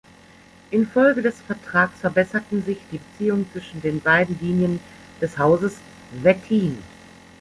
Infolge 0.71 1.21
des 1.21 1.39
Vertrags 1.41 1.99
verbesserten 1.99 2.63
sich 2.63 2.79
die 2.91 2.97
Beziehungen 2.97 3.45
zwischen 3.53 3.83
den 3.83 4.01
beiden 4.01 4.35
Linien 4.39 4.79
des 5.21 5.37
Hauses 5.37 5.75
Wettin. 6.23 6.79